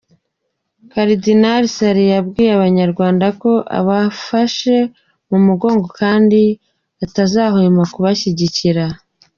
Karidinali 0.91 1.67
Sarr 1.75 1.97
yabwiye 2.13 2.51
Abanyarwanda 2.53 3.25
ko 3.41 3.51
abafashe 3.79 4.75
mu 5.29 5.37
mugongo 5.47 5.87
kandi 5.99 6.41
atazahwema 7.05 7.83
kubashyigikira. 7.93 8.83